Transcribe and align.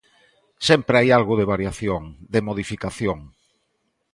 Sempre 0.67 0.95
hai 0.99 1.07
algo 1.17 1.33
de 1.39 1.49
variación, 1.53 2.03
de 2.33 2.43
modificación. 2.47 3.19